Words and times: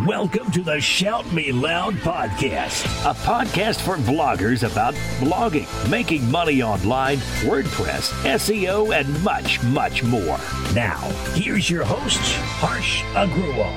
Welcome 0.00 0.50
to 0.52 0.62
the 0.62 0.80
Shout 0.80 1.30
Me 1.34 1.52
Loud 1.52 1.92
podcast, 1.96 2.86
a 3.04 3.14
podcast 3.14 3.82
for 3.82 3.96
bloggers 3.98 4.66
about 4.66 4.94
blogging, 5.20 5.68
making 5.90 6.28
money 6.30 6.62
online, 6.62 7.18
WordPress, 7.44 8.10
SEO, 8.24 8.98
and 8.98 9.22
much, 9.22 9.62
much 9.64 10.02
more. 10.02 10.38
Now, 10.74 10.96
here's 11.34 11.68
your 11.68 11.84
host, 11.84 12.18
Harsh 12.58 13.02
Agrawal. 13.12 13.70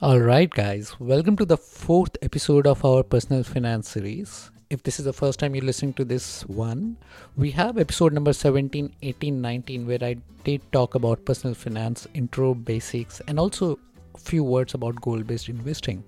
All 0.00 0.18
right, 0.18 0.50
guys, 0.50 0.98
welcome 0.98 1.36
to 1.36 1.44
the 1.44 1.56
fourth 1.56 2.16
episode 2.20 2.66
of 2.66 2.84
our 2.84 3.04
personal 3.04 3.44
finance 3.44 3.88
series 3.90 4.50
if 4.74 4.82
this 4.82 4.98
is 4.98 5.04
the 5.04 5.12
first 5.12 5.38
time 5.38 5.54
you're 5.54 5.64
listening 5.64 5.92
to 5.94 6.04
this 6.04 6.44
one, 6.46 6.96
we 7.36 7.52
have 7.52 7.78
episode 7.78 8.12
number 8.12 8.32
17, 8.32 8.92
18, 9.02 9.40
19, 9.40 9.86
where 9.86 10.02
I 10.02 10.16
did 10.42 10.60
talk 10.72 10.96
about 10.96 11.24
personal 11.24 11.54
finance, 11.54 12.08
intro, 12.12 12.54
basics, 12.54 13.20
and 13.28 13.38
also 13.38 13.78
a 14.14 14.18
few 14.18 14.42
words 14.42 14.74
about 14.74 15.00
goal 15.00 15.20
based 15.22 15.48
investing. 15.48 16.02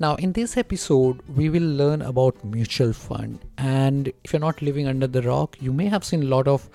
Now, 0.00 0.16
in 0.16 0.32
this 0.32 0.56
episode, 0.56 1.20
we 1.36 1.48
will 1.48 1.62
learn 1.62 2.02
about 2.02 2.44
mutual 2.44 2.92
fund. 2.92 3.38
And 3.58 4.12
if 4.24 4.32
you're 4.32 4.40
not 4.40 4.60
living 4.60 4.88
under 4.88 5.06
the 5.06 5.22
rock, 5.22 5.56
you 5.60 5.72
may 5.72 5.86
have 5.86 6.04
seen 6.04 6.24
a 6.24 6.26
lot 6.26 6.48
of 6.48 6.68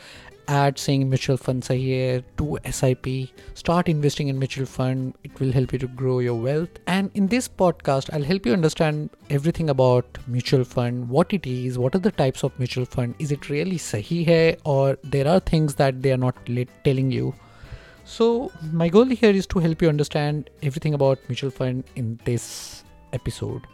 ad 0.49 0.79
saying 0.79 1.09
mutual 1.09 1.37
funds 1.37 1.69
are 1.69 1.75
here, 1.75 2.23
do 2.37 2.57
SIP, 2.69 3.29
start 3.53 3.87
investing 3.87 4.29
in 4.29 4.39
mutual 4.39 4.65
fund. 4.65 5.13
It 5.23 5.39
will 5.39 5.51
help 5.51 5.73
you 5.73 5.79
to 5.79 5.87
grow 5.87 6.19
your 6.19 6.33
wealth. 6.33 6.69
And 6.87 7.11
in 7.13 7.27
this 7.27 7.47
podcast, 7.47 8.09
I'll 8.13 8.23
help 8.23 8.45
you 8.45 8.53
understand 8.53 9.11
everything 9.29 9.69
about 9.69 10.17
mutual 10.27 10.63
fund, 10.63 11.07
what 11.07 11.33
it 11.33 11.45
is, 11.45 11.77
what 11.77 11.95
are 11.95 11.99
the 11.99 12.11
types 12.11 12.43
of 12.43 12.57
mutual 12.57 12.85
fund, 12.85 13.15
is 13.19 13.31
it 13.31 13.49
really 13.49 13.77
sahi 13.77 14.25
hai 14.25 14.57
or 14.65 14.97
there 15.03 15.27
are 15.27 15.39
things 15.39 15.75
that 15.75 16.01
they 16.01 16.11
are 16.11 16.17
not 16.17 16.35
telling 16.83 17.11
you. 17.11 17.35
So 18.05 18.51
my 18.73 18.89
goal 18.89 19.05
here 19.05 19.31
is 19.31 19.45
to 19.47 19.59
help 19.59 19.83
you 19.83 19.89
understand 19.89 20.49
everything 20.63 20.95
about 20.95 21.19
mutual 21.27 21.51
fund 21.51 21.83
in 21.95 22.19
this 22.25 22.83
episode. 23.13 23.67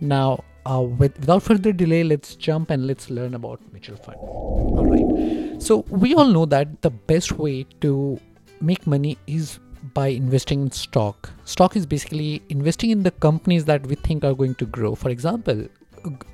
Now, 0.00 0.44
uh, 0.66 0.80
with, 0.80 1.18
without 1.20 1.42
further 1.42 1.72
delay, 1.72 2.02
let's 2.02 2.34
jump 2.34 2.70
and 2.70 2.86
let's 2.86 3.08
learn 3.10 3.34
about 3.34 3.60
mutual 3.72 3.96
fund. 3.96 4.16
All 4.18 4.84
right. 4.84 5.62
So 5.62 5.84
we 5.88 6.14
all 6.14 6.26
know 6.26 6.46
that 6.46 6.82
the 6.82 6.90
best 6.90 7.32
way 7.32 7.64
to 7.80 8.20
make 8.60 8.86
money 8.86 9.16
is 9.26 9.58
by 9.94 10.08
investing 10.08 10.62
in 10.62 10.70
stock. 10.72 11.30
Stock 11.44 11.76
is 11.76 11.86
basically 11.86 12.42
investing 12.48 12.90
in 12.90 13.02
the 13.02 13.12
companies 13.12 13.64
that 13.66 13.86
we 13.86 13.94
think 13.94 14.24
are 14.24 14.34
going 14.34 14.54
to 14.56 14.66
grow. 14.66 14.94
For 14.94 15.10
example, 15.10 15.68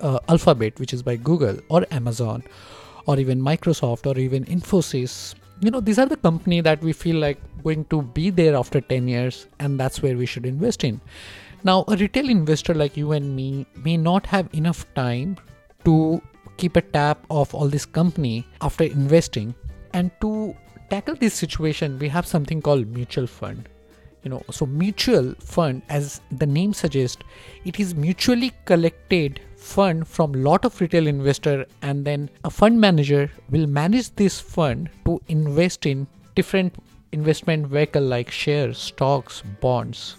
uh, 0.00 0.18
Alphabet, 0.28 0.78
which 0.80 0.92
is 0.92 1.02
by 1.02 1.16
Google 1.16 1.58
or 1.68 1.84
Amazon, 1.90 2.42
or 3.06 3.18
even 3.18 3.40
Microsoft 3.40 4.06
or 4.06 4.18
even 4.18 4.44
Infosys. 4.46 5.34
You 5.60 5.70
know, 5.70 5.80
these 5.80 5.98
are 5.98 6.06
the 6.06 6.16
company 6.16 6.60
that 6.60 6.82
we 6.82 6.92
feel 6.92 7.16
like 7.16 7.38
going 7.62 7.84
to 7.86 8.02
be 8.02 8.30
there 8.30 8.56
after 8.56 8.80
10 8.80 9.08
years, 9.08 9.46
and 9.60 9.78
that's 9.78 10.02
where 10.02 10.16
we 10.16 10.26
should 10.26 10.46
invest 10.46 10.82
in. 10.84 11.00
Now, 11.64 11.84
a 11.86 11.96
retail 11.96 12.28
investor 12.28 12.74
like 12.74 12.96
you 12.96 13.12
and 13.12 13.36
me 13.36 13.66
may 13.76 13.96
not 13.96 14.26
have 14.26 14.48
enough 14.52 14.84
time 14.94 15.36
to 15.84 16.20
keep 16.56 16.74
a 16.76 16.82
tab 16.82 17.18
of 17.30 17.54
all 17.54 17.68
this 17.68 17.86
company 17.86 18.44
after 18.60 18.82
investing. 18.82 19.54
And 19.92 20.10
to 20.22 20.56
tackle 20.90 21.14
this 21.14 21.34
situation, 21.34 22.00
we 22.00 22.08
have 22.08 22.26
something 22.26 22.60
called 22.60 22.88
mutual 22.88 23.28
fund. 23.28 23.68
You 24.24 24.30
know, 24.30 24.42
so 24.50 24.66
mutual 24.66 25.34
fund, 25.38 25.82
as 25.88 26.20
the 26.32 26.46
name 26.46 26.74
suggests, 26.74 27.22
it 27.64 27.78
is 27.78 27.94
mutually 27.94 28.52
collected 28.64 29.40
fund 29.56 30.08
from 30.08 30.32
lot 30.32 30.64
of 30.64 30.80
retail 30.80 31.06
investor 31.06 31.64
and 31.82 32.04
then 32.04 32.28
a 32.42 32.50
fund 32.50 32.80
manager 32.80 33.30
will 33.50 33.68
manage 33.68 34.12
this 34.16 34.40
fund 34.40 34.90
to 35.04 35.20
invest 35.28 35.86
in 35.86 36.08
different 36.34 36.74
investment 37.12 37.66
vehicle 37.68 38.02
like 38.02 38.30
shares 38.30 38.78
stocks 38.78 39.42
bonds 39.60 40.16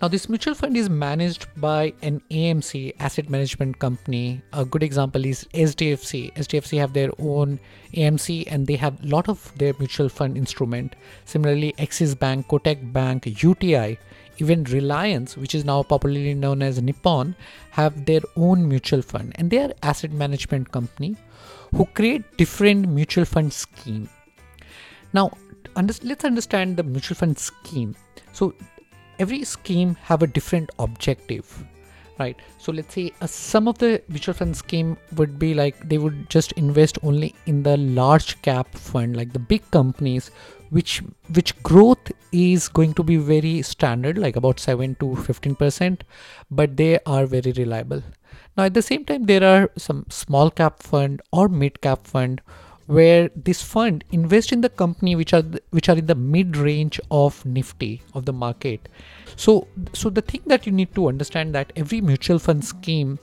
now, 0.00 0.08
this 0.08 0.30
mutual 0.30 0.54
fund 0.54 0.78
is 0.78 0.88
managed 0.88 1.46
by 1.60 1.92
an 2.00 2.22
AMC 2.30 2.94
asset 2.98 3.28
management 3.28 3.78
company. 3.80 4.40
A 4.54 4.64
good 4.64 4.82
example 4.82 5.26
is 5.26 5.44
HDFC. 5.52 6.32
HDFC 6.32 6.78
have 6.78 6.94
their 6.94 7.10
own 7.18 7.60
AMC 7.92 8.44
and 8.50 8.66
they 8.66 8.76
have 8.76 9.02
a 9.04 9.06
lot 9.06 9.28
of 9.28 9.52
their 9.58 9.74
mutual 9.78 10.08
fund 10.08 10.38
instrument. 10.38 10.96
Similarly, 11.26 11.74
Axis 11.78 12.14
Bank, 12.14 12.48
Kotak 12.48 12.94
Bank, 12.94 13.26
UTI, 13.42 13.98
even 14.38 14.64
Reliance, 14.64 15.36
which 15.36 15.54
is 15.54 15.66
now 15.66 15.82
popularly 15.82 16.32
known 16.32 16.62
as 16.62 16.80
Nippon, 16.80 17.36
have 17.72 18.06
their 18.06 18.22
own 18.36 18.66
mutual 18.66 19.02
fund 19.02 19.34
and 19.34 19.50
they 19.50 19.58
are 19.58 19.74
asset 19.82 20.12
management 20.12 20.72
company 20.72 21.14
who 21.74 21.84
create 21.84 22.38
different 22.38 22.88
mutual 22.88 23.26
fund 23.26 23.52
scheme. 23.52 24.08
Now, 25.12 25.32
under, 25.76 25.92
let's 26.02 26.24
understand 26.24 26.78
the 26.78 26.84
mutual 26.84 27.16
fund 27.16 27.38
scheme. 27.38 27.94
So 28.32 28.54
every 29.20 29.44
scheme 29.44 29.94
have 30.10 30.22
a 30.22 30.26
different 30.26 30.70
objective 30.78 31.62
right? 32.20 32.36
So 32.58 32.70
let's 32.70 32.94
say 32.94 33.12
uh, 33.20 33.26
some 33.26 33.66
of 33.66 33.78
the 33.78 34.02
mutual 34.08 34.34
fund 34.34 34.56
scheme 34.56 34.96
would 35.16 35.38
be 35.38 35.54
like 35.54 35.88
they 35.88 35.98
would 35.98 36.28
just 36.28 36.52
invest 36.52 36.98
only 37.02 37.34
in 37.46 37.62
the 37.62 37.76
large 37.78 38.40
cap 38.42 38.72
fund 38.74 39.16
like 39.16 39.32
the 39.32 39.38
big 39.38 39.68
companies 39.70 40.30
which 40.68 41.02
which 41.34 41.60
growth 41.62 42.12
is 42.30 42.68
going 42.68 42.94
to 42.94 43.02
be 43.02 43.16
very 43.16 43.62
standard 43.62 44.18
like 44.18 44.36
about 44.36 44.60
7 44.60 44.94
to 44.96 45.06
15% 45.06 46.02
but 46.50 46.76
they 46.76 46.98
are 47.06 47.26
very 47.26 47.52
reliable. 47.52 48.02
Now 48.56 48.64
at 48.64 48.74
the 48.74 48.82
same 48.82 49.04
time 49.04 49.24
there 49.24 49.44
are 49.44 49.70
some 49.76 50.04
small 50.10 50.50
cap 50.50 50.82
fund 50.82 51.22
or 51.32 51.48
mid 51.48 51.80
cap 51.80 52.06
fund 52.06 52.42
where 52.96 53.30
this 53.48 53.62
fund 53.62 54.04
invest 54.10 54.52
in 54.52 54.62
the 54.62 54.68
company 54.68 55.14
which 55.14 55.32
are 55.32 55.44
which 55.78 55.88
are 55.88 55.96
in 56.02 56.06
the 56.06 56.14
mid 56.14 56.56
range 56.56 56.98
of 57.10 57.44
nifty 57.46 58.02
of 58.14 58.24
the 58.24 58.32
market. 58.32 58.88
So 59.36 59.68
so 59.92 60.10
the 60.10 60.22
thing 60.32 60.42
that 60.46 60.66
you 60.66 60.72
need 60.72 60.94
to 60.96 61.06
understand 61.08 61.54
that 61.54 61.72
every 61.76 62.00
mutual 62.00 62.40
fund 62.48 62.64
scheme 62.64 63.18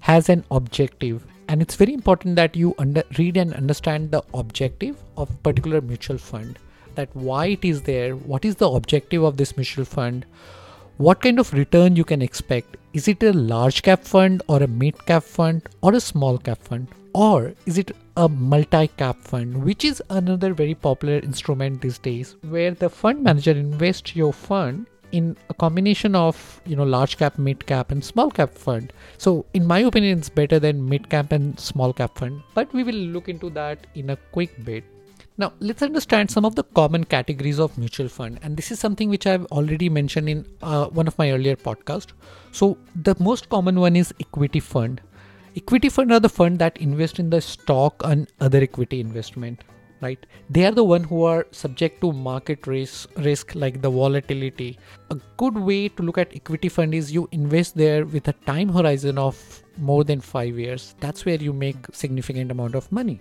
has 0.00 0.28
an 0.28 0.44
objective 0.50 1.24
and 1.48 1.62
it's 1.62 1.76
very 1.76 1.94
important 1.94 2.36
that 2.36 2.56
you 2.56 2.74
under, 2.78 3.02
read 3.18 3.36
and 3.36 3.54
understand 3.54 4.10
the 4.10 4.22
objective 4.34 4.96
of 5.16 5.30
particular 5.42 5.80
mutual 5.80 6.18
fund 6.18 6.58
that 6.94 7.14
why 7.14 7.46
it 7.46 7.64
is 7.64 7.82
there 7.82 8.16
what 8.32 8.44
is 8.44 8.56
the 8.56 8.68
objective 8.68 9.22
of 9.22 9.36
this 9.36 9.56
mutual 9.56 9.84
fund 9.84 10.26
what 10.96 11.20
kind 11.20 11.40
of 11.40 11.52
return 11.52 11.96
you 11.96 12.04
can 12.04 12.22
expect. 12.22 12.76
Is 12.92 13.08
it 13.08 13.22
a 13.24 13.32
large 13.32 13.82
cap 13.82 14.04
fund 14.04 14.42
or 14.48 14.62
a 14.62 14.68
mid 14.68 15.04
cap 15.06 15.24
fund 15.24 15.62
or 15.82 15.92
a 15.94 16.00
small 16.00 16.38
cap 16.38 16.62
fund? 16.62 16.86
Or 17.12 17.52
is 17.66 17.78
it 17.78 17.96
a 18.16 18.28
multi-cap 18.28 19.16
fund 19.20 19.64
which 19.64 19.84
is 19.84 20.02
another 20.10 20.54
very 20.54 20.74
popular 20.74 21.18
instrument 21.18 21.80
these 21.80 21.98
days 21.98 22.36
where 22.48 22.70
the 22.70 22.88
fund 22.88 23.22
manager 23.22 23.50
invests 23.50 24.14
your 24.14 24.32
fund 24.32 24.86
in 25.10 25.36
a 25.48 25.54
combination 25.54 26.14
of 26.14 26.38
you 26.64 26.76
know 26.76 26.84
large 26.84 27.16
cap 27.16 27.38
mid 27.38 27.66
cap 27.66 27.90
and 27.92 28.04
small 28.04 28.30
cap 28.30 28.54
fund. 28.54 28.92
So 29.18 29.46
in 29.54 29.66
my 29.66 29.78
opinion 29.90 30.18
it's 30.18 30.28
better 30.28 30.58
than 30.58 30.88
mid 30.88 31.08
cap 31.08 31.32
and 31.32 31.58
small 31.58 31.92
cap 31.92 32.18
fund 32.18 32.42
but 32.54 32.72
we 32.72 32.82
will 32.82 33.02
look 33.16 33.28
into 33.28 33.50
that 33.50 33.86
in 33.94 34.10
a 34.10 34.16
quick 34.32 34.64
bit. 34.64 34.84
Now 35.36 35.52
let's 35.60 35.82
understand 35.82 36.30
some 36.30 36.44
of 36.44 36.54
the 36.54 36.62
common 36.62 37.04
categories 37.04 37.58
of 37.58 37.76
mutual 37.76 38.08
fund 38.08 38.38
and 38.42 38.56
this 38.56 38.70
is 38.70 38.78
something 38.78 39.08
which 39.10 39.26
i've 39.26 39.46
already 39.46 39.88
mentioned 39.88 40.28
in 40.28 40.46
uh, 40.62 40.86
one 40.86 41.08
of 41.08 41.18
my 41.18 41.32
earlier 41.32 41.56
podcasts 41.56 42.12
so 42.52 42.78
the 42.94 43.16
most 43.18 43.48
common 43.48 43.80
one 43.80 43.96
is 43.96 44.14
equity 44.20 44.60
fund 44.60 45.00
equity 45.56 45.88
fund 45.88 46.12
are 46.12 46.20
the 46.20 46.28
fund 46.28 46.58
that 46.58 46.76
invest 46.78 47.18
in 47.18 47.30
the 47.30 47.40
stock 47.40 48.02
and 48.04 48.28
other 48.40 48.60
equity 48.60 49.00
investment 49.00 49.62
right? 50.04 50.26
They 50.50 50.64
are 50.66 50.72
the 50.72 50.84
one 50.84 51.04
who 51.04 51.24
are 51.24 51.46
subject 51.50 52.00
to 52.02 52.12
market 52.12 52.66
risk 52.66 53.10
risk 53.28 53.54
like 53.54 53.80
the 53.80 53.90
volatility. 53.90 54.78
A 55.10 55.18
good 55.36 55.56
way 55.56 55.88
to 55.88 56.02
look 56.02 56.18
at 56.18 56.34
equity 56.34 56.68
fund 56.68 56.94
is 56.94 57.12
you 57.12 57.28
invest 57.32 57.76
there 57.76 58.04
with 58.04 58.28
a 58.28 58.34
time 58.50 58.68
horizon 58.68 59.18
of 59.18 59.62
more 59.78 60.04
than 60.04 60.20
5 60.20 60.58
years. 60.58 60.94
That's 61.00 61.24
where 61.24 61.36
you 61.36 61.52
make 61.52 61.76
significant 61.92 62.50
amount 62.50 62.74
of 62.74 62.90
money. 62.92 63.20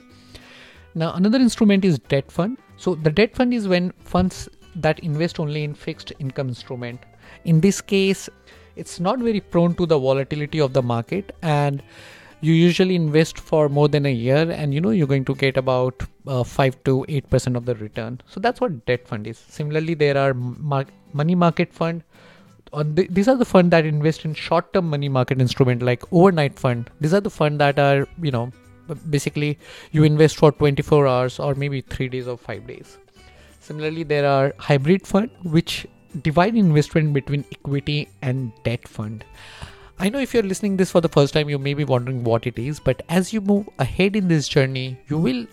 Now 0.95 1.13
another 1.13 1.39
instrument 1.39 1.85
is 1.85 1.99
debt 1.99 2.31
fund. 2.31 2.57
So 2.77 2.95
the 2.95 3.11
debt 3.21 3.35
fund 3.35 3.53
is 3.53 3.67
when 3.67 3.91
funds 3.99 4.49
that 4.75 4.99
invest 4.99 5.39
only 5.39 5.63
in 5.63 5.73
fixed 5.73 6.13
income 6.19 6.49
instrument. 6.49 6.99
In 7.45 7.61
this 7.61 7.81
case 7.81 8.29
it's 8.75 8.99
not 8.99 9.19
very 9.19 9.39
prone 9.39 9.75
to 9.75 9.85
the 9.85 9.97
volatility 9.97 10.59
of 10.59 10.73
the 10.73 10.81
market 10.81 11.35
and 11.43 11.83
you 12.43 12.53
usually 12.53 12.95
invest 12.95 13.39
for 13.39 13.69
more 13.69 13.87
than 13.87 14.05
a 14.05 14.11
year 14.11 14.51
and 14.51 14.73
you 14.73 14.81
know 14.81 14.89
you're 14.89 15.07
going 15.07 15.23
to 15.25 15.33
get 15.33 15.55
about 15.55 16.03
uh, 16.27 16.43
5 16.43 16.83
to 16.83 17.05
8% 17.07 17.55
of 17.55 17.65
the 17.65 17.75
return. 17.75 18.19
So 18.27 18.41
that's 18.41 18.59
what 18.59 18.85
debt 18.85 19.07
fund 19.07 19.27
is. 19.27 19.37
Similarly 19.37 19.93
there 19.93 20.17
are 20.17 20.33
mar- 20.33 20.93
money 21.13 21.35
market 21.35 21.73
fund. 21.73 22.03
Th- 22.95 23.07
these 23.09 23.29
are 23.29 23.35
the 23.35 23.45
fund 23.45 23.71
that 23.71 23.85
invest 23.85 24.25
in 24.25 24.33
short 24.33 24.73
term 24.73 24.89
money 24.89 25.07
market 25.07 25.39
instrument 25.39 25.81
like 25.81 26.03
overnight 26.11 26.59
fund. 26.59 26.89
These 26.99 27.13
are 27.13 27.21
the 27.21 27.29
fund 27.29 27.61
that 27.61 27.79
are 27.79 28.07
you 28.21 28.31
know 28.31 28.51
basically 29.09 29.57
you 29.91 30.03
invest 30.03 30.35
for 30.35 30.51
24 30.51 31.07
hours 31.07 31.39
or 31.39 31.55
maybe 31.55 31.79
3 31.79 32.09
days 32.09 32.27
or 32.27 32.37
5 32.37 32.67
days. 32.67 32.97
Similarly 33.61 34.03
there 34.03 34.27
are 34.27 34.53
hybrid 34.57 35.07
fund 35.07 35.29
which 35.43 35.87
divide 36.21 36.55
investment 36.55 37.13
between 37.13 37.45
equity 37.53 38.09
and 38.21 38.51
debt 38.63 38.85
fund 38.85 39.23
I 39.99 40.09
know 40.09 40.19
if 40.19 40.33
you're 40.33 40.43
listening 40.43 40.77
this 40.77 40.91
for 40.91 41.01
the 41.01 41.09
first 41.09 41.33
time, 41.33 41.49
you 41.49 41.59
may 41.59 41.73
be 41.73 41.83
wondering 41.83 42.23
what 42.23 42.47
it 42.47 42.57
is, 42.57 42.79
but 42.79 43.01
as 43.09 43.31
you 43.31 43.41
move 43.41 43.69
ahead 43.79 44.15
in 44.15 44.27
this 44.27 44.47
journey, 44.47 44.97
you 45.07 45.17
will 45.17 45.45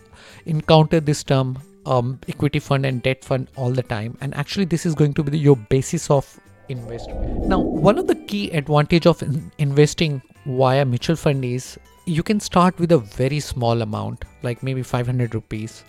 encounter 0.46 0.98
this 0.98 1.22
term 1.22 1.58
um, 1.86 2.18
equity 2.28 2.58
fund 2.58 2.86
and 2.86 3.02
debt 3.02 3.24
fund 3.24 3.48
all 3.56 3.70
the 3.70 3.82
time. 3.82 4.16
And 4.20 4.34
actually 4.34 4.64
this 4.64 4.86
is 4.86 4.94
going 4.94 5.14
to 5.14 5.22
be 5.22 5.38
your 5.38 5.56
basis 5.56 6.10
of 6.10 6.38
investment. 6.68 7.46
Now 7.46 7.60
one 7.60 7.98
of 7.98 8.06
the 8.06 8.14
key 8.14 8.50
advantage 8.50 9.06
of 9.06 9.22
in- 9.22 9.52
investing 9.58 10.22
via 10.46 10.84
mutual 10.84 11.16
fund 11.16 11.44
is 11.44 11.78
you 12.06 12.22
can 12.22 12.40
start 12.40 12.78
with 12.78 12.92
a 12.92 12.98
very 12.98 13.40
small 13.40 13.82
amount 13.82 14.24
like 14.42 14.62
maybe 14.62 14.82
500 14.82 15.34
rupees 15.34 15.84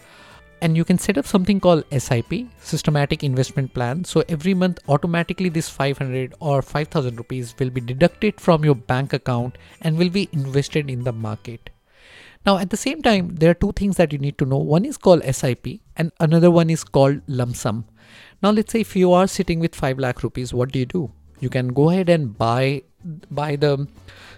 and 0.62 0.78
you 0.78 0.86
can 0.86 0.98
set 0.98 1.18
up 1.18 1.26
something 1.26 1.60
called 1.60 1.84
SIP, 1.92 2.48
systematic 2.62 3.24
investment 3.24 3.74
plan. 3.74 4.04
So 4.04 4.24
every 4.30 4.54
month, 4.54 4.80
automatically, 4.88 5.50
this 5.50 5.70
500 5.70 6.36
or 6.40 6.62
5000 6.62 7.18
rupees 7.18 7.56
will 7.60 7.72
be 7.72 7.82
deducted 7.82 8.40
from 8.40 8.64
your 8.64 8.76
bank 8.76 9.14
account 9.14 9.58
and 9.82 9.98
will 9.98 10.10
be 10.10 10.30
invested 10.32 10.90
in 10.90 11.04
the 11.04 11.12
market. 11.12 11.72
Now, 12.46 12.58
at 12.58 12.70
the 12.70 12.78
same 12.78 13.02
time, 13.02 13.36
there 13.36 13.52
are 13.52 13.56
two 13.56 13.72
things 13.72 13.98
that 13.98 14.12
you 14.12 14.20
need 14.20 14.38
to 14.40 14.46
know. 14.46 14.58
One 14.58 14.86
is 14.86 14.98
called 14.98 15.24
SIP, 15.24 15.82
and 15.96 16.12
another 16.20 16.50
one 16.50 16.70
is 16.70 16.84
called 16.84 17.22
lump 17.28 17.56
sum. 17.56 17.86
Now, 18.42 18.52
let's 18.52 18.72
say 18.72 18.82
if 18.82 18.96
you 18.96 19.14
are 19.14 19.28
sitting 19.28 19.60
with 19.60 19.76
5 19.76 20.00
lakh 20.00 20.24
rupees, 20.24 20.54
what 20.54 20.72
do 20.72 20.80
you 20.80 20.86
do? 20.86 21.12
You 21.42 21.50
can 21.50 21.68
go 21.68 21.90
ahead 21.90 22.10
and 22.10 22.38
buy 22.38 22.84
buy 23.32 23.56
the 23.56 23.88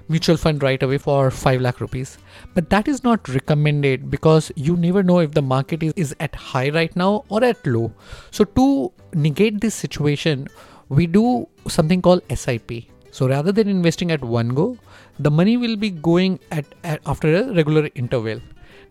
mutual 0.07 0.37
fund 0.37 0.63
right 0.63 0.81
away 0.81 0.97
for 0.97 1.29
5 1.29 1.61
lakh 1.61 1.79
rupees. 1.81 2.17
But 2.53 2.69
that 2.69 2.87
is 2.87 3.03
not 3.03 3.27
recommended 3.27 4.09
because 4.09 4.51
you 4.55 4.75
never 4.77 5.03
know 5.03 5.19
if 5.19 5.31
the 5.31 5.41
market 5.41 5.83
is, 5.83 5.93
is 5.95 6.15
at 6.19 6.35
high 6.35 6.69
right 6.69 6.95
now 6.95 7.25
or 7.29 7.43
at 7.43 7.65
low. 7.67 7.91
So 8.31 8.45
to 8.45 8.91
negate 9.13 9.61
this 9.61 9.75
situation 9.75 10.47
we 10.89 11.07
do 11.07 11.47
something 11.67 12.01
called 12.01 12.21
sip 12.35 12.71
so 13.11 13.27
rather 13.27 13.51
than 13.51 13.67
investing 13.67 14.11
at 14.11 14.23
one 14.23 14.49
go 14.49 14.77
the 15.19 15.31
money 15.31 15.55
will 15.57 15.75
be 15.75 15.89
going 15.89 16.39
at, 16.51 16.65
at 16.83 16.99
after 17.05 17.35
a 17.35 17.53
regular 17.53 17.89
interval. 17.95 18.39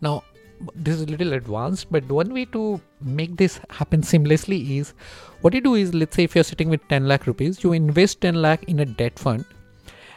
Now 0.00 0.24
this 0.74 0.96
is 0.96 1.02
a 1.02 1.06
little 1.06 1.32
advanced 1.32 1.90
but 1.90 2.04
one 2.08 2.32
way 2.32 2.44
to 2.44 2.80
make 3.00 3.36
this 3.36 3.60
happen 3.70 4.02
seamlessly 4.02 4.78
is 4.78 4.92
what 5.40 5.54
you 5.54 5.60
do 5.60 5.74
is 5.74 5.92
let's 5.94 6.16
say 6.16 6.24
if 6.24 6.34
you're 6.34 6.44
sitting 6.44 6.68
with 6.68 6.86
10 6.88 7.08
lakh 7.08 7.26
rupees 7.26 7.62
you 7.64 7.72
invest 7.72 8.20
10 8.20 8.40
lakh 8.40 8.62
in 8.64 8.80
a 8.80 8.84
debt 8.84 9.18
fund. 9.18 9.44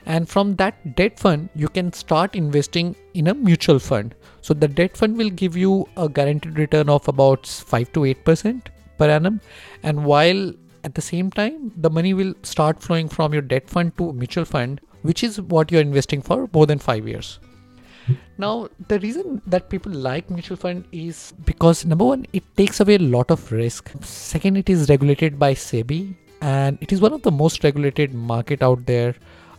And 0.08 0.30
from 0.30 0.56
that 0.58 0.96
debt 0.96 1.20
fund 1.20 1.50
you 1.56 1.68
can 1.68 1.92
start 1.94 2.36
investing 2.36 2.96
in 3.16 3.28
a 3.28 3.34
mutual 3.34 3.80
fund. 3.80 4.14
So 4.42 4.54
the 4.54 4.68
debt 4.68 4.96
fund 4.96 5.18
will 5.18 5.32
give 5.32 5.58
you 5.58 5.88
a 5.98 6.08
guaranteed 6.08 6.60
return 6.60 6.90
of 6.90 7.08
about 7.08 7.48
5 7.48 7.92
to 7.94 8.02
8% 8.02 8.68
per 9.00 9.10
annum. 9.10 9.42
And 9.82 10.06
while 10.06 10.54
at 10.84 10.94
the 10.94 11.02
same 11.02 11.32
time 11.32 11.72
the 11.76 11.90
money 11.90 12.14
will 12.14 12.36
start 12.44 12.84
flowing 12.84 13.10
from 13.10 13.34
your 13.34 13.42
debt 13.42 13.68
fund 13.68 13.98
to 13.98 14.14
mutual 14.14 14.46
fund 14.46 14.80
which 15.02 15.24
is 15.24 15.42
what 15.42 15.72
you're 15.72 15.82
investing 15.82 16.22
for 16.22 16.48
more 16.54 16.68
than 16.68 16.80
5 16.80 17.08
years 17.08 17.40
now 18.38 18.68
the 18.88 19.00
reason 19.00 19.42
that 19.46 19.70
people 19.70 19.92
like 19.92 20.30
mutual 20.30 20.58
fund 20.58 20.86
is 20.92 21.34
because 21.46 21.86
number 21.86 22.06
one 22.06 22.26
it 22.34 22.44
takes 22.56 22.80
away 22.80 22.96
a 22.96 23.06
lot 23.16 23.32
of 23.32 23.52
risk 23.52 23.92
second 24.02 24.58
it 24.58 24.70
is 24.70 24.90
regulated 24.90 25.40
by 25.40 25.54
sebi 25.54 26.16
and 26.42 26.78
it 26.82 26.92
is 26.92 27.02
one 27.02 27.14
of 27.14 27.22
the 27.24 27.32
most 27.32 27.64
regulated 27.64 28.14
market 28.14 28.62
out 28.62 28.86
there 28.86 29.16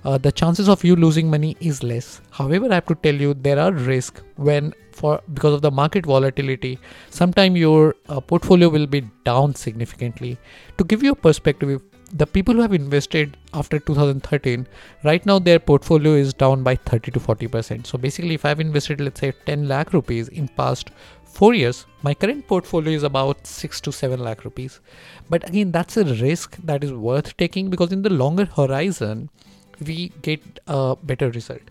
uh, 0.07 0.17
the 0.17 0.31
chances 0.31 0.69
of 0.69 0.85
you 0.85 0.95
losing 0.95 1.29
money 1.29 1.57
is 1.61 1.83
less. 1.83 2.21
However, 2.31 2.71
I 2.71 2.75
have 2.75 2.87
to 2.87 2.95
tell 2.95 3.15
you 3.15 3.35
there 3.35 3.59
are 3.59 3.73
risks 3.73 4.23
when 4.37 4.73
for 4.93 5.21
because 5.35 5.53
of 5.55 5.63
the 5.63 5.71
market 5.71 6.07
volatility, 6.07 6.79
sometime 7.11 7.57
your 7.57 7.97
uh, 8.09 8.21
portfolio 8.21 8.69
will 8.69 8.87
be 8.87 9.01
down 9.25 9.55
significantly. 9.55 10.39
To 10.79 10.85
give 10.85 11.03
you 11.03 11.13
a 11.13 11.17
perspective, 11.17 11.83
the 12.13 12.27
people 12.27 12.55
who 12.55 12.61
have 12.61 12.73
invested 12.73 13.37
after 13.53 13.79
2013 13.79 14.67
right 15.03 15.27
now 15.27 15.39
their 15.39 15.59
portfolio 15.59 16.13
is 16.13 16.33
down 16.33 16.63
by 16.63 16.77
30 16.77 17.11
to 17.11 17.21
40 17.21 17.49
percent. 17.49 17.87
So 17.87 17.99
basically 17.99 18.35
if 18.35 18.45
i've 18.45 18.61
invested 18.61 19.01
let's 19.01 19.21
say 19.21 19.33
10 19.47 19.67
lakh 19.69 19.93
rupees 19.93 20.29
in 20.29 20.49
past 20.49 20.91
four 21.25 21.55
years 21.55 21.87
my 22.03 22.15
current 22.15 22.47
portfolio 22.47 22.95
is 22.95 23.03
about 23.03 23.47
6 23.47 23.81
to 23.81 23.93
7 23.93 24.21
lakh 24.21 24.45
rupees. 24.45 24.81
But 25.29 25.49
again 25.49 25.73
that's 25.73 25.97
a 25.97 26.05
risk 26.05 26.57
that 26.65 26.85
is 26.85 26.93
worth 26.93 27.37
taking 27.37 27.71
because 27.71 27.93
in 27.93 28.03
the 28.03 28.11
longer 28.11 28.45
horizon 28.45 29.29
we 29.85 30.13
get 30.23 30.61
a 30.67 30.97
better 30.97 31.31
result. 31.31 31.63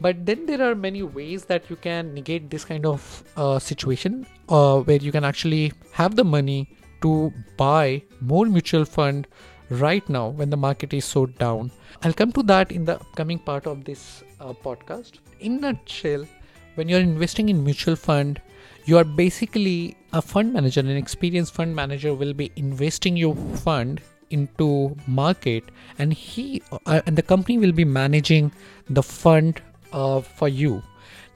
But 0.00 0.24
then 0.24 0.46
there 0.46 0.62
are 0.62 0.74
many 0.74 1.02
ways 1.02 1.44
that 1.44 1.68
you 1.68 1.76
can 1.76 2.14
negate 2.14 2.50
this 2.50 2.64
kind 2.64 2.86
of 2.86 3.22
uh, 3.36 3.58
situation 3.58 4.26
uh, 4.48 4.80
where 4.80 4.96
you 4.96 5.12
can 5.12 5.24
actually 5.24 5.72
have 5.92 6.16
the 6.16 6.24
money 6.24 6.68
to 7.02 7.32
buy 7.56 8.02
more 8.20 8.46
mutual 8.46 8.84
fund 8.84 9.26
right 9.70 10.06
now 10.08 10.28
when 10.28 10.50
the 10.50 10.56
market 10.56 10.92
is 10.92 11.04
so 11.04 11.26
down. 11.26 11.70
I'll 12.02 12.12
come 12.12 12.32
to 12.32 12.42
that 12.44 12.72
in 12.72 12.84
the 12.84 12.96
upcoming 12.96 13.38
part 13.38 13.66
of 13.66 13.84
this 13.84 14.22
uh, 14.40 14.52
podcast. 14.52 15.18
In 15.40 15.60
nutshell 15.60 16.26
when 16.74 16.88
you're 16.88 17.00
investing 17.00 17.48
in 17.48 17.64
mutual 17.64 17.96
fund 17.96 18.40
you 18.84 18.96
are 18.96 19.04
basically 19.04 19.96
a 20.12 20.22
fund 20.22 20.52
manager 20.52 20.80
an 20.80 20.90
experienced 20.90 21.54
fund 21.54 21.74
manager 21.74 22.14
will 22.14 22.32
be 22.32 22.50
investing 22.56 23.16
your 23.16 23.34
fund 23.64 24.00
into 24.30 24.96
market 25.06 25.64
and 25.98 26.12
he 26.12 26.62
uh, 26.72 27.00
and 27.06 27.16
the 27.16 27.22
company 27.22 27.58
will 27.58 27.72
be 27.72 27.84
managing 27.84 28.52
the 28.88 29.02
fund 29.02 29.60
uh, 29.92 30.20
for 30.20 30.48
you. 30.48 30.82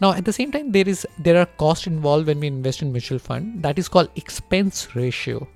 Now 0.01 0.13
at 0.13 0.25
the 0.25 0.33
same 0.33 0.53
time 0.53 0.73
there 0.73 0.89
is 0.89 1.07
there 1.19 1.41
are 1.41 1.47
costs 1.47 1.87
involved 1.87 2.27
when 2.27 2.41
we 2.41 2.47
invest 2.47 2.83
in 2.83 2.93
mutual 2.93 3.19
fund. 3.19 3.63
That 3.63 3.79
is 3.79 3.89
called 3.89 4.11
expense 4.17 4.95
ratio 4.95 5.49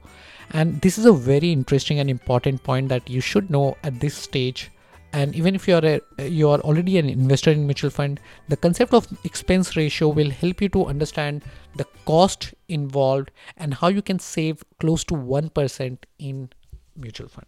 and 0.51 0.81
this 0.81 0.99
is 0.99 1.07
a 1.07 1.13
very 1.13 1.53
interesting 1.53 2.01
and 2.01 2.11
important 2.11 2.63
point 2.63 2.89
that 2.89 3.09
you 3.09 3.21
should 3.21 3.51
know 3.51 3.77
at 3.83 4.01
this 4.01 4.15
stage 4.15 4.71
and 5.13 5.35
even 5.35 5.55
if 5.55 5.67
you 5.67 5.75
are 5.75 5.85
a, 5.85 6.29
you 6.29 6.49
are 6.51 6.61
already 6.61 6.99
an 6.99 7.09
investor 7.09 7.51
in 7.51 7.67
mutual 7.67 7.91
fund 7.91 8.21
the 8.49 8.57
concept 8.57 8.93
of 8.93 9.07
expense 9.25 9.77
ratio 9.77 10.09
will 10.09 10.31
help 10.31 10.61
you 10.61 10.69
to 10.69 10.85
understand 10.87 11.43
the 11.77 11.87
cost 12.05 12.55
involved 12.69 13.31
and 13.57 13.75
how 13.75 13.89
you 13.89 14.03
can 14.03 14.19
save 14.19 14.63
close 14.81 15.05
to 15.05 15.15
1% 15.15 15.99
in 16.19 16.51
mutual 16.97 17.29
fund. 17.29 17.47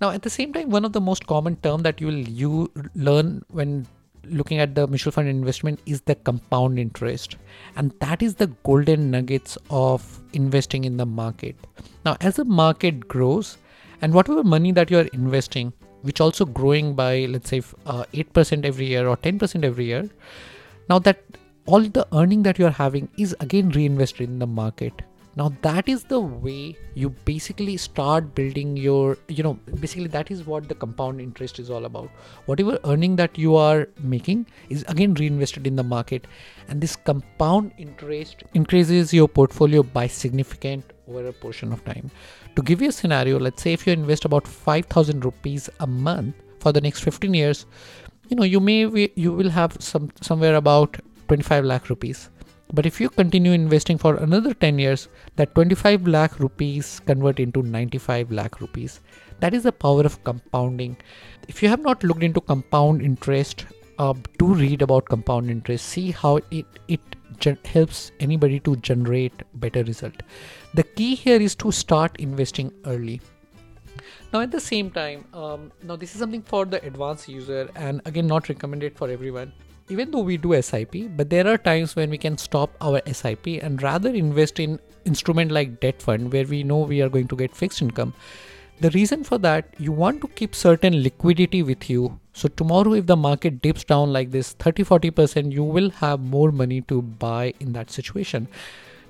Now, 0.00 0.10
at 0.10 0.22
the 0.22 0.30
same 0.30 0.52
time, 0.52 0.70
one 0.70 0.84
of 0.84 0.92
the 0.92 1.00
most 1.00 1.26
common 1.26 1.56
term 1.56 1.82
that 1.82 2.00
you 2.00 2.08
will 2.08 2.28
you 2.42 2.72
learn 2.94 3.44
when 3.48 3.86
looking 4.28 4.58
at 4.58 4.74
the 4.74 4.86
mutual 4.86 5.12
fund 5.12 5.28
investment 5.28 5.80
is 5.86 6.00
the 6.02 6.14
compound 6.14 6.78
interest, 6.78 7.36
and 7.76 7.92
that 8.00 8.22
is 8.22 8.34
the 8.34 8.48
golden 8.64 9.10
nuggets 9.10 9.56
of 9.70 10.20
investing 10.32 10.84
in 10.84 10.96
the 10.96 11.06
market. 11.06 11.56
Now, 12.04 12.16
as 12.20 12.36
the 12.36 12.44
market 12.44 13.08
grows, 13.08 13.58
and 14.02 14.12
whatever 14.12 14.44
money 14.44 14.72
that 14.72 14.90
you 14.90 14.98
are 14.98 15.08
investing, 15.12 15.72
which 16.02 16.20
also 16.20 16.44
growing 16.44 16.94
by 16.94 17.26
let's 17.26 17.48
say 17.48 17.62
uh, 17.86 18.04
eight 18.12 18.28
uh, 18.28 18.32
percent 18.32 18.64
every 18.64 18.86
year 18.86 19.08
or 19.08 19.16
ten 19.16 19.38
percent 19.38 19.64
every 19.64 19.86
year, 19.86 20.08
now 20.88 20.98
that 20.98 21.22
all 21.66 21.80
the 21.80 22.06
earning 22.12 22.42
that 22.42 22.58
you 22.58 22.66
are 22.66 22.70
having 22.70 23.08
is 23.16 23.34
again 23.40 23.70
reinvested 23.70 24.28
in 24.28 24.38
the 24.38 24.46
market 24.46 24.92
now 25.36 25.52
that 25.62 25.88
is 25.88 26.04
the 26.04 26.20
way 26.20 26.76
you 26.94 27.10
basically 27.24 27.76
start 27.76 28.34
building 28.34 28.76
your 28.76 29.18
you 29.28 29.42
know 29.42 29.54
basically 29.80 30.06
that 30.08 30.30
is 30.30 30.44
what 30.46 30.68
the 30.68 30.74
compound 30.74 31.20
interest 31.20 31.58
is 31.58 31.70
all 31.70 31.84
about. 31.84 32.10
Whatever 32.46 32.78
earning 32.84 33.16
that 33.16 33.36
you 33.36 33.56
are 33.56 33.88
making 34.00 34.46
is 34.68 34.84
again 34.88 35.14
reinvested 35.14 35.66
in 35.66 35.76
the 35.76 35.82
market. 35.82 36.26
And 36.68 36.80
this 36.80 36.96
compound 36.96 37.72
interest 37.78 38.44
increases 38.54 39.12
your 39.12 39.28
portfolio 39.28 39.82
by 39.82 40.06
significant 40.06 40.92
over 41.08 41.26
a 41.26 41.32
portion 41.32 41.72
of 41.72 41.84
time. 41.84 42.10
To 42.56 42.62
give 42.62 42.80
you 42.80 42.88
a 42.88 42.92
scenario 42.92 43.38
let's 43.38 43.62
say 43.62 43.72
if 43.72 43.86
you 43.86 43.92
invest 43.92 44.24
about 44.24 44.46
5000 44.46 45.24
rupees 45.24 45.68
a 45.80 45.86
month 45.86 46.34
for 46.60 46.72
the 46.72 46.80
next 46.80 47.00
15 47.00 47.34
years 47.34 47.66
you 48.28 48.36
know 48.36 48.44
you 48.44 48.60
may 48.60 49.10
you 49.16 49.32
will 49.32 49.50
have 49.50 49.76
some 49.80 50.10
somewhere 50.20 50.54
about 50.54 50.96
25 51.28 51.64
lakh 51.64 51.90
rupees 51.90 52.30
but 52.74 52.86
if 52.86 53.00
you 53.00 53.08
continue 53.08 53.52
investing 53.52 53.98
for 53.98 54.16
another 54.16 54.52
10 54.52 54.78
years, 54.78 55.08
that 55.36 55.54
25 55.54 56.08
lakh 56.08 56.38
rupees 56.40 57.00
convert 57.06 57.38
into 57.38 57.62
95 57.62 58.32
lakh 58.32 58.60
rupees. 58.60 59.00
That 59.40 59.54
is 59.54 59.62
the 59.62 59.72
power 59.72 60.02
of 60.02 60.22
compounding. 60.24 60.96
If 61.46 61.62
you 61.62 61.68
have 61.68 61.82
not 61.82 62.02
looked 62.02 62.24
into 62.24 62.40
compound 62.40 63.02
interest, 63.02 63.66
uh, 63.98 64.14
do 64.38 64.54
read 64.54 64.82
about 64.82 65.04
compound 65.04 65.50
interest. 65.50 65.86
See 65.86 66.10
how 66.10 66.40
it 66.50 66.66
it 66.88 67.00
gen- 67.38 67.58
helps 67.64 68.10
anybody 68.18 68.58
to 68.60 68.74
generate 68.76 69.44
better 69.66 69.84
result. 69.84 70.24
The 70.74 70.82
key 70.82 71.14
here 71.14 71.40
is 71.40 71.54
to 71.56 71.70
start 71.70 72.16
investing 72.18 72.72
early. 72.86 73.20
Now, 74.32 74.40
at 74.40 74.50
the 74.50 74.60
same 74.60 74.90
time, 74.90 75.24
um, 75.32 75.70
now 75.84 75.94
this 75.94 76.14
is 76.14 76.20
something 76.20 76.42
for 76.42 76.64
the 76.64 76.84
advanced 76.84 77.28
user, 77.28 77.68
and 77.76 78.00
again, 78.04 78.26
not 78.26 78.48
recommended 78.48 78.96
for 78.96 79.08
everyone 79.08 79.52
even 79.88 80.10
though 80.10 80.20
we 80.20 80.36
do 80.36 80.60
SIP, 80.60 80.94
but 81.16 81.30
there 81.30 81.46
are 81.46 81.58
times 81.58 81.94
when 81.94 82.10
we 82.10 82.18
can 82.18 82.38
stop 82.38 82.70
our 82.80 83.00
SIP 83.06 83.46
and 83.62 83.82
rather 83.82 84.10
invest 84.10 84.58
in 84.58 84.78
instrument 85.04 85.52
like 85.52 85.80
debt 85.80 86.00
fund 86.00 86.32
where 86.32 86.46
we 86.46 86.62
know 86.62 86.78
we 86.78 87.02
are 87.02 87.08
going 87.08 87.28
to 87.28 87.36
get 87.36 87.54
fixed 87.54 87.82
income. 87.82 88.14
The 88.80 88.90
reason 88.90 89.22
for 89.22 89.38
that, 89.38 89.72
you 89.78 89.92
want 89.92 90.20
to 90.22 90.28
keep 90.28 90.54
certain 90.54 91.02
liquidity 91.02 91.62
with 91.62 91.88
you. 91.88 92.18
So 92.32 92.48
tomorrow 92.48 92.94
if 92.94 93.06
the 93.06 93.16
market 93.16 93.62
dips 93.62 93.84
down 93.84 94.12
like 94.12 94.30
this 94.30 94.54
30-40%, 94.54 95.52
you 95.52 95.62
will 95.62 95.90
have 95.90 96.20
more 96.20 96.50
money 96.50 96.80
to 96.82 97.02
buy 97.02 97.54
in 97.60 97.72
that 97.74 97.90
situation. 97.90 98.48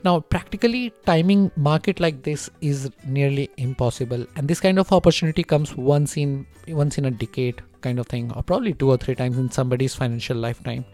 Now, 0.04 0.20
practically 0.20 0.92
timing 1.06 1.50
market 1.56 1.98
like 1.98 2.22
this 2.22 2.50
is 2.60 2.90
nearly 3.06 3.50
impossible, 3.56 4.26
and 4.36 4.46
this 4.46 4.60
kind 4.60 4.78
of 4.78 4.92
opportunity 4.92 5.42
comes 5.42 5.74
once 5.74 6.18
in 6.18 6.46
once 6.68 6.98
in 6.98 7.06
a 7.06 7.10
decade, 7.10 7.62
kind 7.80 7.98
of 7.98 8.06
thing, 8.06 8.30
or 8.32 8.42
probably 8.42 8.74
two 8.74 8.90
or 8.90 8.98
three 8.98 9.14
times 9.14 9.38
in 9.38 9.50
somebody's 9.50 9.94
financial 9.94 10.36
lifetime. 10.36 10.84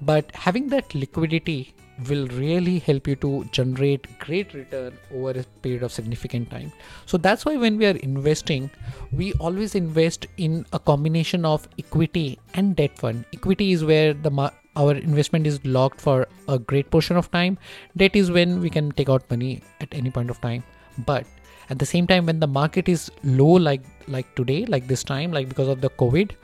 But 0.00 0.30
having 0.34 0.68
that 0.68 0.94
liquidity 0.94 1.74
will 2.08 2.26
really 2.28 2.78
help 2.78 3.08
you 3.08 3.16
to 3.16 3.44
generate 3.50 4.06
great 4.18 4.52
return 4.54 4.92
over 5.12 5.30
a 5.30 5.44
period 5.62 5.82
of 5.82 5.90
significant 5.90 6.50
time. 6.50 6.70
So 7.06 7.16
that's 7.16 7.44
why 7.44 7.56
when 7.56 7.78
we 7.78 7.86
are 7.86 7.96
investing 7.96 8.70
we 9.12 9.32
always 9.34 9.74
invest 9.74 10.26
in 10.36 10.66
a 10.72 10.78
combination 10.78 11.44
of 11.44 11.66
equity 11.78 12.38
and 12.54 12.76
debt 12.76 12.98
fund. 12.98 13.24
Equity 13.32 13.72
is 13.72 13.84
where 13.84 14.12
the 14.12 14.30
our 14.76 14.92
investment 14.92 15.46
is 15.46 15.64
locked 15.64 16.00
for 16.00 16.28
a 16.48 16.58
great 16.58 16.90
portion 16.90 17.16
of 17.16 17.30
time 17.30 17.58
debt 17.96 18.14
is 18.14 18.30
when 18.30 18.60
we 18.60 18.70
can 18.70 18.92
take 18.92 19.08
out 19.08 19.28
money 19.30 19.62
at 19.80 19.88
any 19.92 20.10
point 20.10 20.30
of 20.30 20.40
time. 20.40 20.62
But 21.06 21.26
at 21.70 21.78
the 21.78 21.86
same 21.86 22.06
time 22.06 22.26
when 22.26 22.40
the 22.40 22.46
market 22.46 22.88
is 22.88 23.10
low 23.24 23.54
like 23.68 23.82
like 24.08 24.32
today 24.36 24.64
like 24.66 24.86
this 24.86 25.02
time 25.02 25.32
like 25.32 25.48
because 25.48 25.68
of 25.68 25.80
the 25.80 25.90
covid 25.90 26.36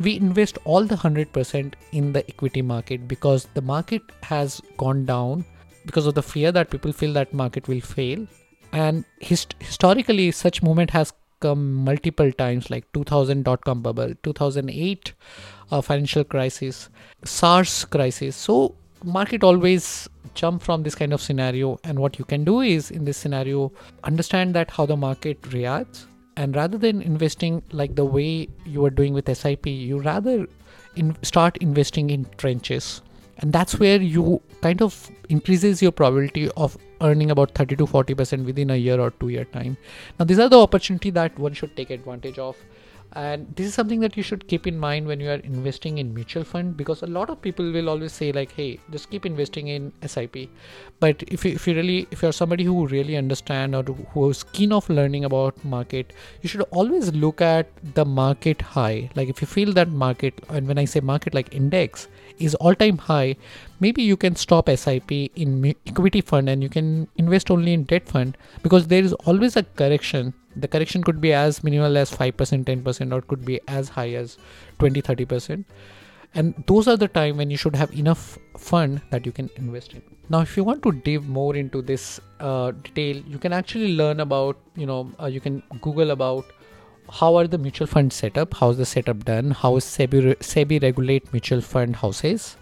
we 0.00 0.16
invest 0.16 0.58
all 0.64 0.84
the 0.84 0.94
100% 0.94 1.74
in 1.92 2.12
the 2.12 2.28
equity 2.28 2.62
market 2.62 3.08
because 3.08 3.48
the 3.54 3.62
market 3.62 4.02
has 4.22 4.60
gone 4.76 5.04
down 5.04 5.44
because 5.86 6.06
of 6.06 6.14
the 6.14 6.22
fear 6.22 6.52
that 6.52 6.70
people 6.70 6.92
feel 6.92 7.12
that 7.14 7.32
market 7.34 7.66
will 7.66 7.80
fail. 7.80 8.26
And 8.72 9.04
hist- 9.20 9.56
historically 9.58 10.30
such 10.30 10.62
movement 10.62 10.90
has 10.90 11.12
come 11.40 11.74
multiple 11.74 12.30
times 12.32 12.70
like 12.70 12.90
2000 12.92 13.44
dot 13.44 13.64
com 13.64 13.82
bubble 13.82 14.14
2008 14.22 15.12
uh, 15.70 15.80
financial 15.80 16.24
crisis 16.24 16.88
sars 17.24 17.84
crisis. 17.84 18.36
So 18.36 18.74
market 19.04 19.44
always 19.44 20.08
jump 20.34 20.62
from 20.62 20.82
this 20.82 20.94
kind 20.94 21.12
of 21.12 21.20
scenario. 21.20 21.78
And 21.84 21.98
what 21.98 22.18
you 22.18 22.24
can 22.24 22.44
do 22.44 22.60
is 22.60 22.90
in 22.90 23.04
this 23.04 23.16
scenario 23.16 23.72
understand 24.04 24.54
that 24.54 24.70
how 24.70 24.86
the 24.86 24.96
market 24.96 25.52
reacts. 25.52 26.06
And 26.36 26.54
rather 26.54 26.78
than 26.78 27.02
investing 27.02 27.62
like 27.72 27.96
the 27.96 28.04
way 28.04 28.48
you 28.64 28.84
are 28.84 28.90
doing 28.90 29.12
with 29.12 29.34
sip 29.36 29.66
you 29.66 30.00
rather 30.00 30.46
in, 30.94 31.16
start 31.22 31.56
investing 31.58 32.10
in 32.10 32.26
trenches. 32.36 33.02
And 33.38 33.52
that's 33.52 33.78
where 33.78 34.00
you 34.00 34.40
kind 34.62 34.82
of 34.82 35.10
increases 35.28 35.82
your 35.82 35.92
probability 35.92 36.48
of 36.56 36.76
earning 37.00 37.30
about 37.30 37.54
30 37.54 37.76
to 37.76 37.86
40 37.86 38.14
percent 38.14 38.44
within 38.46 38.70
a 38.70 38.76
year 38.76 39.00
or 39.00 39.10
two 39.10 39.28
year 39.28 39.44
time. 39.44 39.76
Now 40.18 40.24
these 40.24 40.38
are 40.38 40.48
the 40.48 40.60
opportunity 40.60 41.10
that 41.10 41.38
one 41.38 41.52
should 41.54 41.76
take 41.76 41.90
advantage 41.90 42.38
of. 42.38 42.56
And 43.12 43.54
this 43.56 43.66
is 43.66 43.74
something 43.74 44.00
that 44.00 44.16
you 44.16 44.22
should 44.22 44.46
keep 44.48 44.66
in 44.66 44.78
mind 44.78 45.06
when 45.06 45.18
you 45.18 45.30
are 45.30 45.40
investing 45.52 45.96
in 45.96 46.12
mutual 46.12 46.44
fund 46.44 46.76
because 46.76 47.02
a 47.02 47.06
lot 47.06 47.30
of 47.30 47.40
people 47.40 47.72
will 47.72 47.88
always 47.88 48.12
say 48.12 48.32
like 48.32 48.52
hey 48.52 48.78
just 48.90 49.10
keep 49.10 49.24
investing 49.24 49.68
in 49.68 49.92
sip 50.06 50.36
but 51.00 51.22
if 51.26 51.44
you, 51.44 51.52
if 51.52 51.66
you 51.66 51.74
really 51.74 52.06
if 52.10 52.22
you're 52.22 52.32
somebody 52.32 52.64
who 52.64 52.86
really 52.86 53.16
understand 53.16 53.74
or 53.74 53.82
who 53.82 54.28
is 54.28 54.42
keen 54.44 54.72
of 54.72 54.88
learning 54.90 55.24
about 55.24 55.64
market 55.64 56.12
you 56.42 56.50
should 56.50 56.60
always 56.70 57.12
look 57.14 57.40
at 57.40 57.68
the 57.94 58.04
market 58.04 58.60
high. 58.60 59.08
Like 59.14 59.30
if 59.30 59.40
you 59.40 59.46
feel 59.46 59.72
that 59.72 59.88
market 59.88 60.44
and 60.50 60.68
when 60.68 60.76
i 60.76 60.84
say 60.84 61.00
market 61.00 61.32
like 61.32 61.54
index 61.54 62.08
is 62.38 62.54
all 62.56 62.74
time 62.74 62.98
high 62.98 63.36
maybe 63.80 64.02
you 64.02 64.16
can 64.16 64.34
stop 64.36 64.68
sip 64.68 65.12
in 65.12 65.74
equity 65.86 66.20
fund 66.20 66.48
and 66.48 66.62
you 66.62 66.68
can 66.68 67.08
invest 67.16 67.50
only 67.50 67.72
in 67.72 67.84
debt 67.84 68.08
fund 68.08 68.36
because 68.62 68.88
there 68.88 69.02
is 69.02 69.12
always 69.24 69.56
a 69.56 69.62
correction. 69.62 70.34
The 70.56 70.68
correction 70.68 71.02
could 71.04 71.20
be 71.20 71.32
as 71.32 71.62
minimal 71.62 71.96
as 71.96 72.10
5% 72.10 72.64
10% 72.64 73.12
or 73.12 73.18
it 73.18 73.28
could 73.28 73.44
be 73.44 73.60
as 73.68 73.88
high 73.88 74.10
as 74.10 74.36
20 74.78 75.02
30% 75.02 75.64
and 76.34 76.62
those 76.66 76.88
are 76.88 76.96
the 76.96 77.08
time 77.08 77.36
when 77.36 77.50
you 77.50 77.56
should 77.56 77.76
have 77.76 77.92
enough 77.92 78.38
fund 78.58 79.00
that 79.10 79.24
you 79.24 79.32
can 79.32 79.48
invest 79.56 79.94
in. 79.94 80.02
Now 80.28 80.40
if 80.40 80.56
you 80.56 80.64
want 80.64 80.82
to 80.82 80.92
dive 80.92 81.26
more 81.26 81.56
into 81.56 81.80
this 81.80 82.20
uh, 82.40 82.72
detail 82.72 83.22
you 83.26 83.38
can 83.38 83.52
actually 83.52 83.94
learn 83.96 84.20
about 84.20 84.58
you 84.74 84.86
know 84.86 85.10
uh, 85.20 85.26
you 85.26 85.40
can 85.40 85.62
google 85.80 86.10
about 86.10 86.44
how 87.10 87.36
are 87.36 87.46
the 87.46 87.58
mutual 87.58 87.86
fund 87.86 88.12
set 88.12 88.36
up? 88.36 88.54
How 88.54 88.70
is 88.70 88.78
the 88.78 88.86
setup 88.86 89.24
done? 89.24 89.50
How 89.50 89.76
is 89.76 89.84
sebi, 89.84 90.36
SEBI 90.36 90.82
regulate 90.82 91.32
mutual 91.32 91.60
fund 91.60 91.96
houses? 91.96 92.56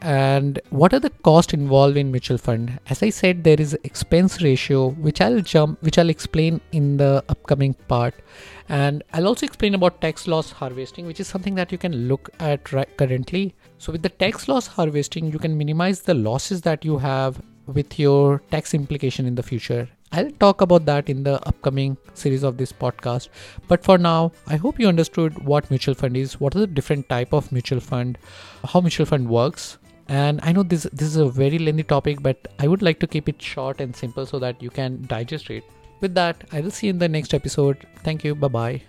And 0.00 0.60
what 0.70 0.94
are 0.94 1.00
the 1.00 1.10
cost 1.10 1.52
involved 1.52 1.96
in 1.96 2.12
mutual 2.12 2.38
fund? 2.38 2.78
As 2.88 3.02
i 3.02 3.10
said 3.10 3.42
there 3.42 3.60
is 3.60 3.76
expense 3.82 4.40
ratio 4.42 4.90
which 4.90 5.20
i'll 5.20 5.40
jump 5.40 5.82
which 5.82 5.98
i'll 5.98 6.08
explain 6.08 6.60
in 6.70 6.98
the 6.98 7.24
upcoming 7.28 7.74
part. 7.88 8.14
And 8.68 9.02
i'll 9.12 9.26
also 9.26 9.44
explain 9.44 9.74
about 9.74 10.00
tax 10.00 10.28
loss 10.28 10.52
harvesting 10.52 11.06
which 11.06 11.18
is 11.18 11.26
something 11.26 11.56
that 11.56 11.72
you 11.72 11.78
can 11.78 12.06
look 12.06 12.30
at 12.38 12.72
right 12.72 12.96
currently. 12.96 13.56
So 13.78 13.90
with 13.90 14.02
the 14.02 14.08
tax 14.08 14.46
loss 14.46 14.68
harvesting 14.68 15.32
you 15.32 15.38
can 15.38 15.58
minimize 15.58 16.02
the 16.02 16.14
losses 16.14 16.60
that 16.62 16.84
you 16.84 16.98
have 16.98 17.42
with 17.66 17.98
your 17.98 18.40
tax 18.52 18.74
implication 18.74 19.26
in 19.26 19.34
the 19.34 19.42
future 19.42 19.88
I'll 20.12 20.30
talk 20.30 20.60
about 20.60 20.86
that 20.86 21.08
in 21.08 21.22
the 21.22 21.34
upcoming 21.46 21.96
series 22.14 22.42
of 22.42 22.56
this 22.56 22.72
podcast. 22.72 23.28
But 23.68 23.84
for 23.84 23.98
now, 23.98 24.32
I 24.46 24.56
hope 24.56 24.80
you 24.80 24.88
understood 24.88 25.38
what 25.44 25.70
mutual 25.70 25.94
fund 25.94 26.16
is, 26.16 26.40
what 26.40 26.56
are 26.56 26.60
the 26.60 26.66
different 26.66 27.08
type 27.08 27.32
of 27.32 27.52
mutual 27.52 27.80
fund, 27.80 28.18
how 28.64 28.80
mutual 28.80 29.06
fund 29.06 29.28
works, 29.28 29.78
and 30.08 30.40
i 30.42 30.52
know 30.52 30.62
this 30.62 30.84
this 30.92 31.08
is 31.08 31.16
a 31.16 31.28
very 31.28 31.58
lengthy 31.58 31.82
topic 31.82 32.22
but 32.22 32.48
i 32.58 32.66
would 32.66 32.82
like 32.82 32.98
to 32.98 33.06
keep 33.06 33.28
it 33.28 33.40
short 33.40 33.80
and 33.80 33.94
simple 33.94 34.24
so 34.24 34.38
that 34.38 34.62
you 34.62 34.70
can 34.70 35.04
digest 35.06 35.50
it. 35.50 35.64
With 36.00 36.14
that 36.14 36.44
i 36.52 36.60
will 36.60 36.70
see 36.70 36.86
you 36.86 36.92
in 36.92 36.98
the 36.98 37.08
next 37.08 37.34
episode. 37.34 37.86
Thank 38.04 38.24
you. 38.24 38.34
Bye 38.34 38.48
bye 38.48 38.82